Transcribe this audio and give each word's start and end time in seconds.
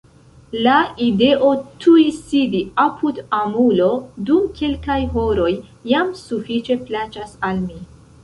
La 0.67 0.75
ideo 1.07 1.49
tuj 1.83 2.05
sidi 2.29 2.61
apud 2.85 3.19
amulo 3.41 3.89
dum 4.29 4.49
kelkaj 4.61 4.97
horoj 5.17 5.53
jam 5.93 6.09
sufiĉe 6.23 6.79
plaĉas 6.89 7.37
al 7.51 7.61
mi. 7.69 7.79